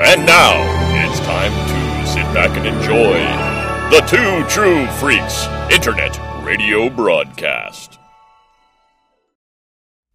[0.00, 0.54] And now
[1.04, 3.18] it's time to sit back and enjoy
[3.90, 7.98] the Two True Freaks Internet Radio Broadcast.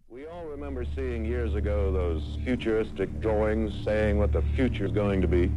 [0.08, 5.20] We all remember seeing years ago those futuristic drawings saying what the future is going
[5.20, 5.52] to be.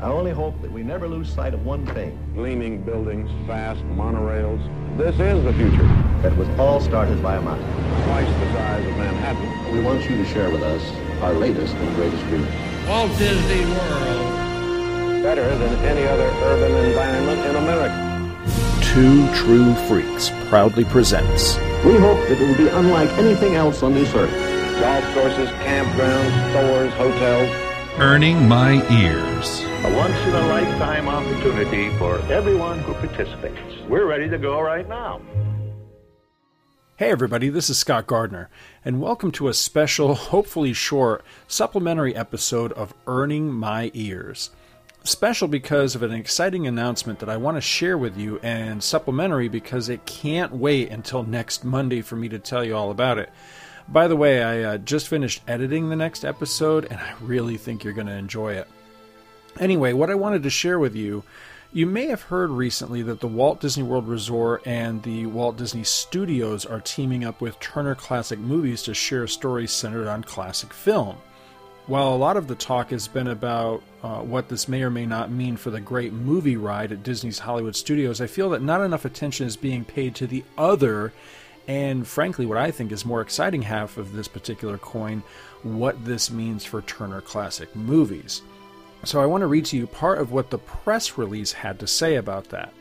[0.00, 2.18] I only hope that we never lose sight of one thing.
[2.34, 4.58] Gleaming buildings, fast monorails.
[4.98, 5.86] This is the future.
[6.22, 7.68] That was all started by a mountain.
[8.04, 9.72] Twice the size of Manhattan.
[9.72, 10.82] We want you to share with us
[11.22, 12.69] our latest and greatest dreams.
[12.90, 15.22] Walt Disney World.
[15.22, 18.02] Better than any other urban environment in America.
[18.82, 23.94] Two True Freaks proudly presents We hope that it will be unlike anything else on
[23.94, 24.34] this earth.
[24.80, 27.48] Golf courses, campgrounds, stores, hotels.
[28.00, 29.60] Earning My Ears.
[29.84, 33.86] A once in a lifetime opportunity for everyone who participates.
[33.88, 35.20] We're ready to go right now.
[37.00, 38.50] Hey, everybody, this is Scott Gardner,
[38.84, 44.50] and welcome to a special, hopefully short, supplementary episode of Earning My Ears.
[45.02, 49.48] Special because of an exciting announcement that I want to share with you, and supplementary
[49.48, 53.30] because it can't wait until next Monday for me to tell you all about it.
[53.88, 57.82] By the way, I uh, just finished editing the next episode, and I really think
[57.82, 58.68] you're going to enjoy it.
[59.58, 61.24] Anyway, what I wanted to share with you
[61.72, 65.84] you may have heard recently that the Walt Disney World Resort and the Walt Disney
[65.84, 71.16] Studios are teaming up with Turner Classic Movies to share stories centered on classic film.
[71.86, 75.06] While a lot of the talk has been about uh, what this may or may
[75.06, 78.80] not mean for the great movie ride at Disney's Hollywood Studios, I feel that not
[78.80, 81.12] enough attention is being paid to the other,
[81.68, 85.22] and frankly, what I think is more exciting half of this particular coin
[85.62, 88.42] what this means for Turner Classic Movies.
[89.04, 91.86] So I want to read to you part of what the press release had to
[91.86, 92.72] say about that.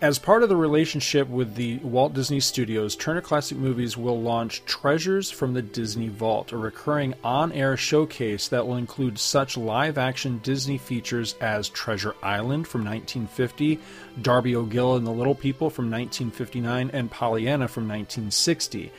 [0.00, 4.64] As part of the relationship with the Walt Disney Studios, Turner Classic Movies will launch
[4.64, 9.98] Treasures from the Disney Vault, a recurring on air showcase that will include such live
[9.98, 13.78] action Disney features as Treasure Island from 1950,
[14.22, 18.90] Darby O'Gill and the Little People from 1959, and Pollyanna from 1960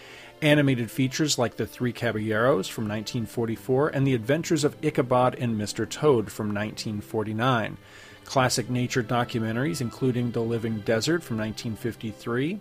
[0.42, 5.88] animated features like The Three Caballeros from 1944 and The Adventures of Ichabod and Mr.
[5.88, 7.78] Toad from 1949,
[8.26, 12.60] classic nature documentaries including The Living Desert from 1953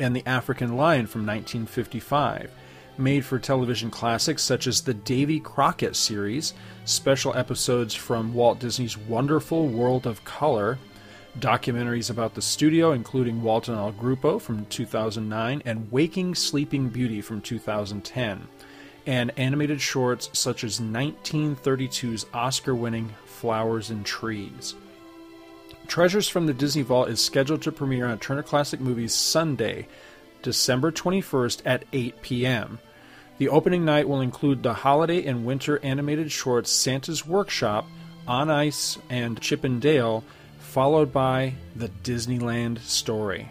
[0.00, 2.50] and The African Lion from 1955,
[2.98, 8.98] made for television classics such as the Davy Crockett series, special episodes from Walt Disney's
[8.98, 10.78] Wonderful World of Color,
[11.38, 17.20] documentaries about the studio, including Walt and El Grupo from 2009 and Waking Sleeping Beauty
[17.20, 18.46] from 2010,
[19.06, 24.74] and animated shorts such as 1932's Oscar winning Flowers and Trees.
[25.86, 29.86] Treasures from the Disney Vault is scheduled to premiere on Turner Classic Movies Sunday,
[30.42, 32.78] December 21st at 8 p.m.
[33.38, 37.86] The opening night will include the holiday and winter animated shorts Santa's Workshop,
[38.26, 40.24] On Ice, and Chip and Dale
[40.64, 43.48] followed by The Disneyland Story.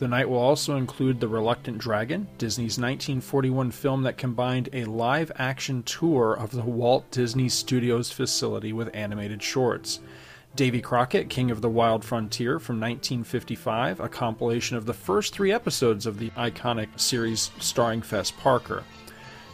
[0.00, 5.30] The night will also include The Reluctant Dragon, Disney's 1941 film that combined a live
[5.36, 10.00] action tour of the Walt Disney Studios facility with animated shorts.
[10.56, 15.52] Davy Crockett, King of the Wild Frontier from 1955, a compilation of the first three
[15.52, 18.82] episodes of the iconic series starring Fess Parker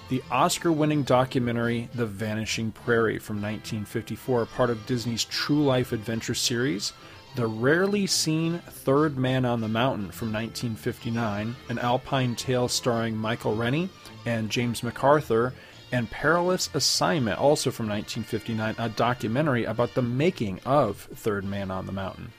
[0.09, 6.35] the Oscar winning documentary The Vanishing Prairie from 1954, part of Disney's True Life Adventure
[6.35, 6.93] series,
[7.35, 13.57] The Rarely Seen Third Man on the Mountain from 1959, an Alpine tale starring Michael
[13.57, 13.89] Rennie
[14.25, 15.53] and James MacArthur,
[15.91, 21.87] and Perilous Assignment, also from 1959, a documentary about the making of Third Man on
[21.87, 22.33] the Mountain.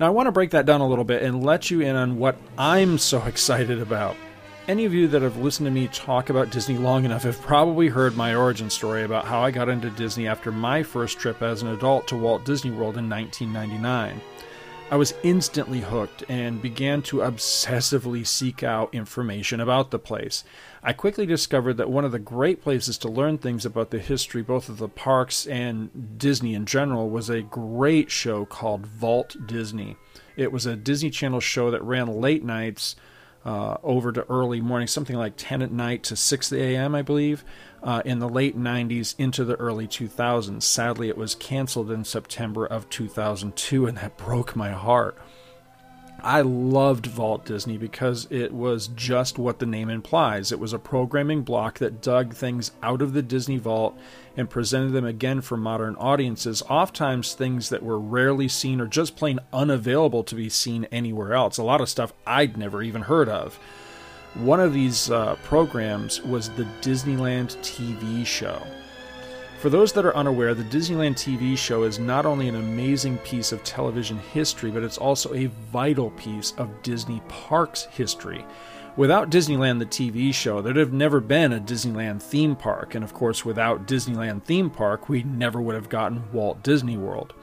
[0.00, 2.18] Now, I want to break that down a little bit and let you in on
[2.18, 4.16] what I'm so excited about
[4.68, 7.88] any of you that have listened to me talk about Disney long enough have probably
[7.88, 11.62] heard my origin story about how I got into Disney after my first trip as
[11.62, 14.20] an adult to Walt Disney World in 1999.
[14.90, 20.44] I was instantly hooked and began to obsessively seek out information about the place.
[20.82, 24.42] I quickly discovered that one of the great places to learn things about the history
[24.42, 29.96] both of the parks and Disney in general was a great show called Vault Disney.
[30.36, 32.96] It was a Disney Channel show that ran late nights
[33.44, 37.44] uh, over to early morning, something like 10 at night to 6 a.m., I believe,
[37.82, 40.62] uh, in the late 90s into the early 2000s.
[40.62, 45.16] Sadly, it was canceled in September of 2002, and that broke my heart.
[46.20, 50.50] I loved Vault Disney because it was just what the name implies.
[50.50, 53.96] It was a programming block that dug things out of the Disney Vault
[54.36, 59.16] and presented them again for modern audiences, oftentimes things that were rarely seen or just
[59.16, 61.56] plain unavailable to be seen anywhere else.
[61.56, 63.58] A lot of stuff I'd never even heard of.
[64.34, 68.60] One of these uh, programs was the Disneyland TV show.
[69.58, 73.50] For those that are unaware, the Disneyland TV show is not only an amazing piece
[73.50, 78.46] of television history, but it's also a vital piece of Disney Parks history.
[78.96, 83.14] Without Disneyland the TV show, there'd have never been a Disneyland theme park, and of
[83.14, 87.34] course, without Disneyland theme park, we never would have gotten Walt Disney World.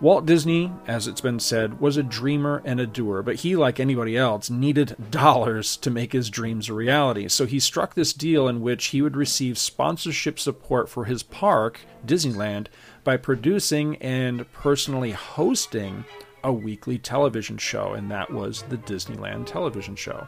[0.00, 3.78] Walt Disney, as it's been said, was a dreamer and a doer, but he, like
[3.78, 7.28] anybody else, needed dollars to make his dreams a reality.
[7.28, 11.80] So he struck this deal in which he would receive sponsorship support for his park,
[12.06, 12.68] Disneyland,
[13.04, 16.06] by producing and personally hosting
[16.42, 20.26] a weekly television show, and that was the Disneyland television show.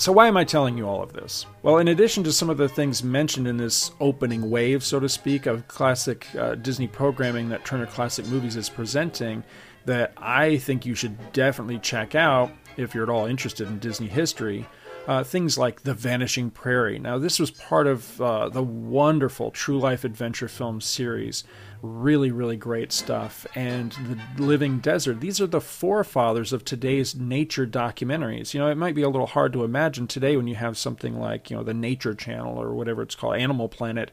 [0.00, 1.44] So, why am I telling you all of this?
[1.64, 5.08] Well, in addition to some of the things mentioned in this opening wave, so to
[5.08, 9.42] speak, of classic uh, Disney programming that Turner Classic Movies is presenting,
[9.86, 14.06] that I think you should definitely check out if you're at all interested in Disney
[14.06, 14.68] history,
[15.08, 16.98] uh, things like The Vanishing Prairie.
[16.98, 21.44] Now, this was part of uh, the wonderful True Life Adventure film series
[21.80, 23.46] really, really great stuff.
[23.54, 23.92] And
[24.36, 28.52] The Living Desert, these are the forefathers of today's nature documentaries.
[28.52, 31.18] You know, it might be a little hard to imagine today when you have something
[31.18, 34.10] like, you know, the Nature Channel or whatever it's called, Animal Planet.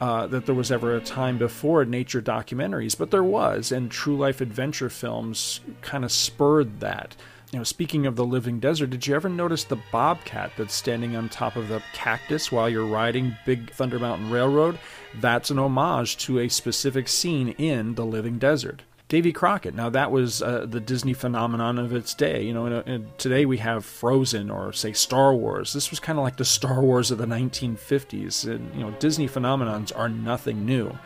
[0.00, 4.16] Uh, that there was ever a time before nature documentaries, but there was, and true
[4.16, 7.14] life adventure films kind of spurred that.
[7.52, 11.28] Know, speaking of the living desert, did you ever notice the bobcat that's standing on
[11.28, 14.78] top of the cactus while you're riding Big Thunder Mountain Railroad?
[15.16, 18.82] That's an homage to a specific scene in The Living Desert.
[19.08, 19.74] Davy Crockett.
[19.74, 22.44] Now that was uh, the Disney phenomenon of its day.
[22.44, 25.72] You know, and, and today we have Frozen or say Star Wars.
[25.72, 28.48] This was kind of like the Star Wars of the 1950s.
[28.48, 30.96] And you know, Disney phenomenons are nothing new.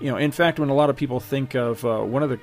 [0.00, 2.40] You know, in fact, when a lot of people think of uh, one of the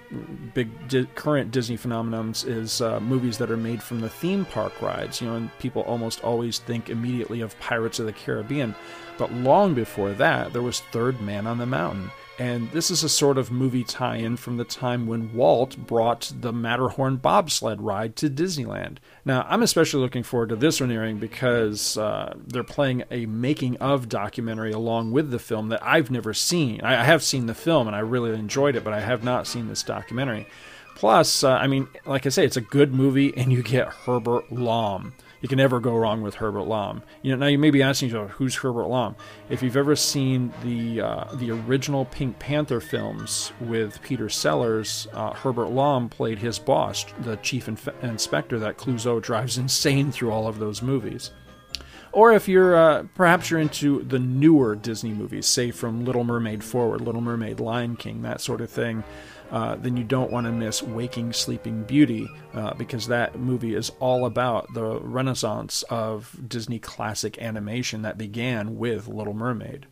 [0.54, 4.82] big di- current Disney phenomenons is uh, movies that are made from the theme park
[4.82, 5.20] rides.
[5.20, 8.76] You know, and people almost always think immediately of Pirates of the Caribbean.
[9.18, 12.12] But long before that, there was Third Man on the Mountain.
[12.40, 16.32] And this is a sort of movie tie in from the time when Walt brought
[16.40, 19.00] the Matterhorn bobsled ride to Disneyland.
[19.26, 23.76] Now, I'm especially looking forward to this one airing because uh, they're playing a making
[23.78, 26.80] of documentary along with the film that I've never seen.
[26.80, 29.68] I have seen the film and I really enjoyed it, but I have not seen
[29.68, 30.48] this documentary.
[30.96, 34.50] Plus, uh, I mean, like I say, it's a good movie and you get Herbert
[34.50, 37.02] Lom you can never go wrong with Herbert Lom.
[37.22, 39.16] You know, now you may be asking yourself, who's Herbert Lom?
[39.50, 45.34] If you've ever seen the uh, the original Pink Panther films with Peter Sellers, uh,
[45.34, 50.48] Herbert Lom played his boss, the chief inf- inspector that Clouseau drives insane through all
[50.48, 51.32] of those movies.
[52.12, 56.64] Or if you're uh, perhaps you're into the newer Disney movies, say from Little Mermaid
[56.64, 59.04] forward, Little Mermaid, Lion King, that sort of thing
[59.52, 63.92] uh, then you don't want to miss Waking Sleeping Beauty uh, because that movie is
[64.00, 69.88] all about the renaissance of Disney classic animation that began with Little Mermaid.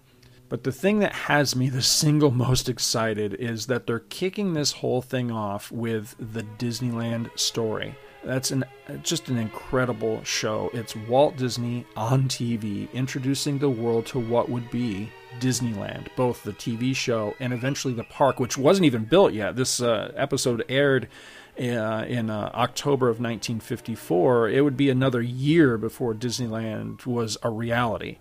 [0.49, 4.73] But the thing that has me the single most excited is that they're kicking this
[4.73, 7.95] whole thing off with the Disneyland story.
[8.27, 8.65] That's an
[9.03, 10.69] just an incredible show.
[10.73, 15.09] It's Walt Disney on TV introducing the world to what would be
[15.39, 19.55] Disneyland, both the TV show and eventually the park, which wasn't even built yet.
[19.55, 21.07] This uh, episode aired
[21.57, 24.49] uh, in uh, October of 1954.
[24.49, 28.17] It would be another year before Disneyland was a reality.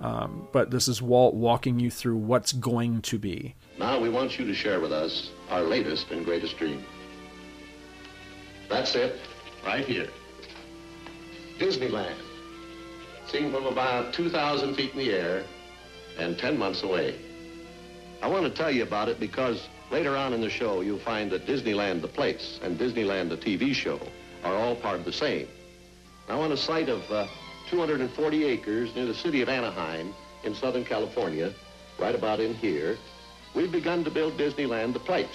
[0.00, 3.56] Um, but this is Walt walking you through what's going to be.
[3.78, 6.82] Now we want you to share with us our latest and greatest dream.
[8.70, 9.20] That's it,
[9.64, 10.08] right here.
[11.58, 12.16] Disneyland.
[13.28, 15.44] Seen from about 2,000 feet in the air,
[16.18, 17.14] and 10 months away.
[18.22, 21.30] I want to tell you about it because later on in the show, you'll find
[21.30, 24.00] that Disneyland, the place, and Disneyland, the TV show,
[24.44, 25.48] are all part of the same.
[26.28, 27.26] Now, on a site of uh,
[27.70, 30.14] 240 acres near the city of Anaheim
[30.44, 31.52] in Southern California,
[31.98, 32.98] right about in here,
[33.54, 35.28] we've begun to build Disneyland, the place.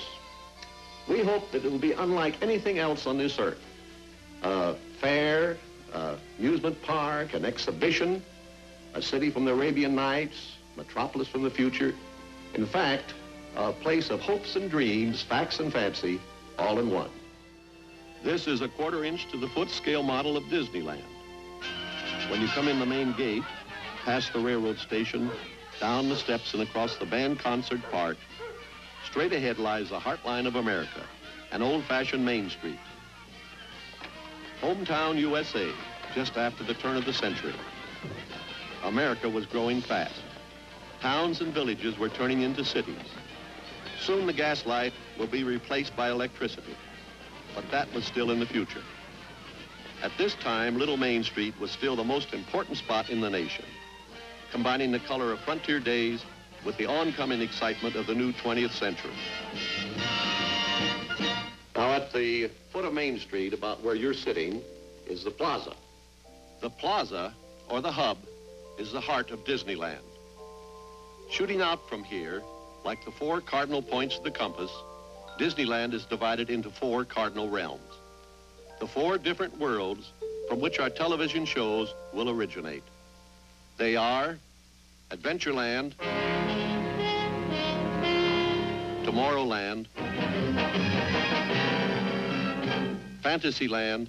[1.07, 3.59] We hope that it will be unlike anything else on this earth.
[4.45, 5.57] A fair,
[5.91, 8.23] uh, amusement park, an exhibition,
[8.93, 11.95] a city from the Arabian Nights, metropolis from the future.
[12.53, 13.15] In fact,
[13.55, 16.21] a place of hopes and dreams, facts and fancy,
[16.59, 17.09] all in one.
[18.23, 21.01] This is a quarter inch to the foot scale model of Disneyland.
[22.29, 23.43] When you come in the main gate,
[24.03, 25.31] past the railroad station,
[25.79, 28.17] down the steps and across the band concert park,
[29.09, 31.01] straight ahead lies the heartline of America,
[31.51, 32.77] an old-fashioned Main Street.
[34.65, 35.71] Hometown USA,
[36.15, 37.53] just after the turn of the century.
[38.83, 40.23] America was growing fast.
[41.01, 42.97] Towns and villages were turning into cities.
[43.99, 46.75] Soon the gas light will be replaced by electricity,
[47.53, 48.81] but that was still in the future.
[50.01, 53.65] At this time, Little Main Street was still the most important spot in the nation,
[54.51, 56.25] combining the color of frontier days
[56.65, 59.13] with the oncoming excitement of the new 20th century.
[62.15, 64.61] The foot of Main Street, about where you're sitting,
[65.05, 65.73] is the plaza.
[66.61, 67.33] The plaza,
[67.67, 68.17] or the hub,
[68.79, 69.99] is the heart of Disneyland.
[71.29, 72.41] Shooting out from here,
[72.85, 74.71] like the four cardinal points of the compass,
[75.37, 77.91] Disneyland is divided into four cardinal realms.
[78.79, 80.09] The four different worlds
[80.47, 82.83] from which our television shows will originate.
[83.75, 84.37] They are
[85.11, 85.95] Adventureland,
[89.03, 89.87] Tomorrowland,
[93.25, 94.07] Fantasyland,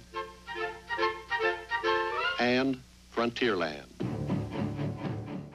[2.39, 2.79] and
[3.15, 3.87] Frontierland.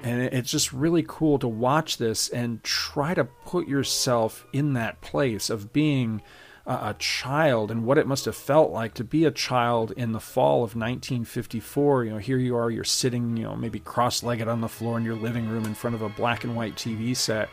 [0.03, 5.01] And it's just really cool to watch this and try to put yourself in that
[5.01, 6.23] place of being
[6.67, 10.19] a, child and what it must have felt like to be a child in the
[10.19, 12.05] fall of 1954.
[12.05, 14.99] You know, here you are, you're sitting, you know, maybe cross legged on the floor
[14.99, 17.49] in your living room in front of a black and white TV set,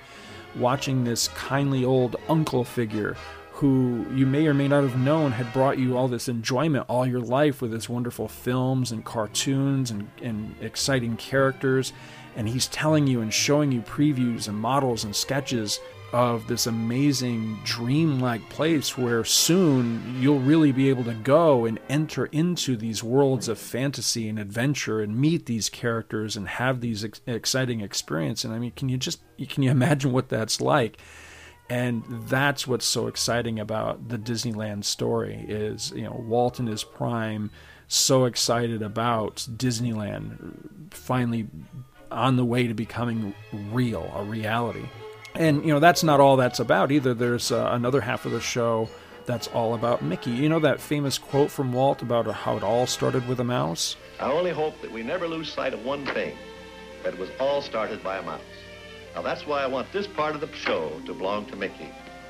[0.56, 3.16] watching this kindly old uncle figure
[3.60, 7.06] who you may or may not have known had brought you all this enjoyment all
[7.06, 11.92] your life with his wonderful films and cartoons and, and exciting characters.
[12.38, 15.82] And he's telling you and showing you previews and models and sketches
[16.14, 22.28] of this amazing dreamlike place where soon you'll really be able to go and enter
[22.28, 27.20] into these worlds of fantasy and adventure and meet these characters and have these ex-
[27.28, 28.46] exciting experiences.
[28.46, 30.98] And I mean, can you just can you imagine what that's like?
[31.70, 36.84] And that's what's so exciting about the Disneyland story is you know Walt in his
[36.84, 37.52] prime
[37.88, 41.48] so excited about Disneyland finally
[42.12, 43.34] on the way to becoming
[43.72, 44.86] real a reality.
[45.36, 47.14] And you know that's not all that's about either.
[47.14, 48.90] There's uh, another half of the show
[49.26, 50.32] that's all about Mickey.
[50.32, 53.96] You know that famous quote from Walt about how it all started with a mouse?
[54.20, 56.36] I only hope that we never lose sight of one thing
[57.04, 58.42] that it was all started by a mouse
[59.16, 61.90] now that's why I want this part of the show to belong to Mickey.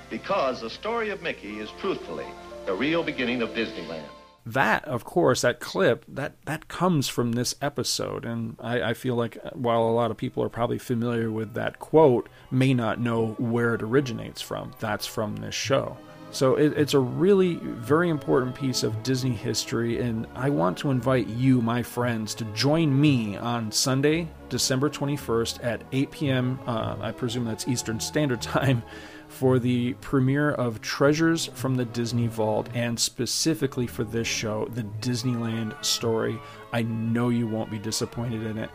[0.09, 2.25] Because the story of Mickey is truthfully
[2.65, 4.07] the real beginning of Disneyland.
[4.45, 8.25] That, of course, that clip, that, that comes from this episode.
[8.25, 11.53] And I, I feel like uh, while a lot of people are probably familiar with
[11.53, 14.71] that quote, may not know where it originates from.
[14.79, 15.98] That's from this show.
[16.31, 20.91] So it, it's a really very important piece of Disney history, and I want to
[20.91, 26.59] invite you, my friends, to join me on Sunday, December 21st at 8 p.m.
[26.67, 28.83] Uh, I presume that's Eastern Standard Time.
[29.27, 34.81] For the premiere of Treasures from the Disney Vault, and specifically for this show, the
[35.01, 36.39] Disneyland story.
[36.74, 38.71] I know you won't be disappointed in it.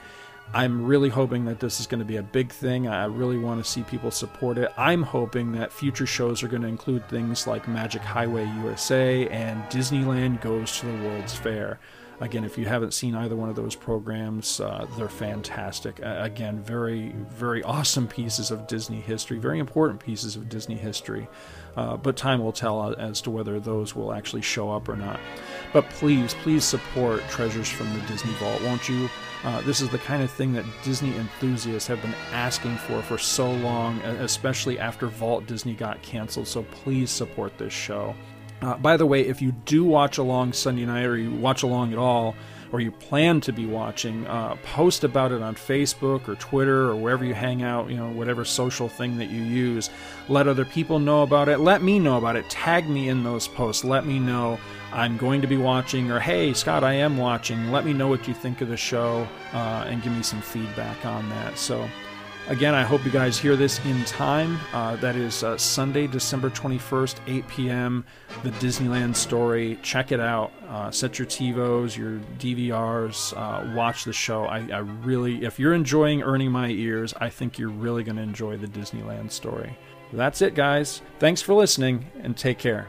[0.52, 2.86] I'm really hoping that this is going to be a big thing.
[2.86, 4.72] I really want to see people support it.
[4.76, 9.62] I'm hoping that future shows are going to include things like Magic Highway USA and
[9.64, 11.80] Disneyland Goes to the World's Fair.
[12.20, 16.00] Again, if you haven't seen either one of those programs, uh, they're fantastic.
[16.02, 21.28] Uh, again, very, very awesome pieces of Disney history, very important pieces of Disney history.
[21.76, 25.18] Uh, but time will tell as to whether those will actually show up or not.
[25.72, 29.08] But please, please support Treasures from the Disney Vault, won't you?
[29.42, 33.18] Uh, this is the kind of thing that Disney enthusiasts have been asking for for
[33.18, 36.46] so long, especially after Vault Disney got canceled.
[36.46, 38.14] So please support this show.
[38.62, 41.92] Uh, by the way, if you do watch along Sunday night or you watch along
[41.92, 42.34] at all,
[42.74, 46.96] or you plan to be watching, uh, post about it on Facebook or Twitter or
[46.96, 49.90] wherever you hang out, you know, whatever social thing that you use.
[50.28, 51.58] Let other people know about it.
[51.58, 52.50] Let me know about it.
[52.50, 53.84] Tag me in those posts.
[53.84, 54.58] Let me know
[54.92, 57.70] I'm going to be watching, or hey, Scott, I am watching.
[57.70, 61.06] Let me know what you think of the show uh, and give me some feedback
[61.06, 61.56] on that.
[61.56, 61.88] So,
[62.48, 64.58] again, I hope you guys hear this in time.
[64.72, 68.04] Uh, that is uh, Sunday, December 21st, 8 p.m.,
[68.42, 69.78] the Disneyland story.
[69.82, 70.52] Check it out.
[70.68, 74.44] Uh, set your TiVos, your DVRs, uh, watch the show.
[74.44, 78.22] I, I really, if you're enjoying Earning My Ears, I think you're really going to
[78.22, 79.76] enjoy the Disneyland story.
[80.12, 81.02] That's it, guys.
[81.18, 82.88] Thanks for listening, and take care.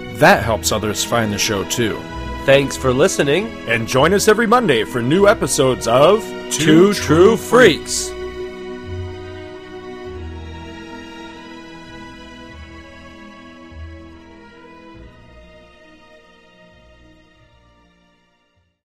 [0.21, 1.97] That helps others find the show too.
[2.45, 8.11] Thanks for listening, And join us every Monday for new episodes of Two True Freaks.